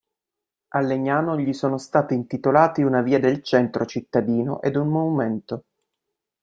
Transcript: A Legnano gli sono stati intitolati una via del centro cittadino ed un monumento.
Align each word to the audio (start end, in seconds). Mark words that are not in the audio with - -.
A 0.69 0.79
Legnano 0.79 1.37
gli 1.37 1.53
sono 1.53 1.77
stati 1.77 2.15
intitolati 2.15 2.81
una 2.81 3.03
via 3.03 3.19
del 3.19 3.43
centro 3.43 3.85
cittadino 3.85 4.59
ed 4.63 4.75
un 4.75 4.87
monumento. 4.87 5.65